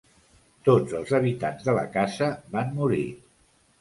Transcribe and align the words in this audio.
Tots 0.69 0.95
els 1.01 1.13
habitants 1.19 1.67
de 1.67 1.75
la 1.81 1.85
casa 1.99 2.31
van 2.57 2.77
morir. 2.81 3.07